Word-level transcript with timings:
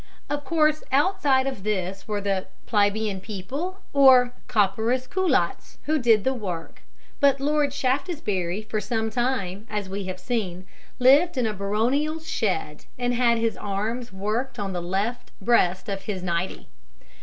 Of 0.31 0.43
course 0.45 0.83
outside 0.91 1.45
of 1.45 1.61
this 1.61 2.07
were 2.07 2.21
the 2.21 2.47
plebeian 2.65 3.21
people, 3.21 3.81
or 3.93 4.33
copperas 4.47 5.05
culottes, 5.05 5.77
who 5.83 5.99
did 5.99 6.23
the 6.23 6.33
work; 6.33 6.81
but 7.19 7.39
Lord 7.39 7.71
Shaftesbury 7.71 8.63
for 8.63 8.81
some 8.81 9.11
time, 9.11 9.67
as 9.69 9.87
we 9.89 10.05
have 10.05 10.19
seen, 10.19 10.65
lived 10.97 11.37
in 11.37 11.45
a 11.45 11.53
baronial 11.53 12.19
shed 12.19 12.85
and 12.97 13.13
had 13.13 13.37
his 13.37 13.55
arms 13.55 14.11
worked 14.11 14.57
on 14.57 14.73
the 14.73 14.81
left 14.81 15.29
breast 15.39 15.87
of 15.87 16.01
his 16.01 16.23
nighty. 16.23 16.67